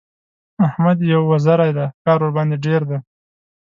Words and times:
احمد 0.67 0.97
يو 1.11 1.19
وزری 1.31 1.71
دی؛ 1.77 1.85
کار 2.05 2.19
ورباندې 2.21 2.57
ډېر 2.65 2.81
دی. 2.89 2.97